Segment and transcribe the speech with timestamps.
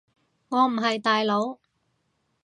[0.49, 1.59] 我唔係大佬